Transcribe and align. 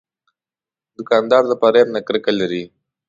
دوکاندار 0.97 1.43
د 1.47 1.53
فریب 1.61 1.87
نه 1.95 2.01
کرکه 2.07 2.31
لري. 2.39 2.63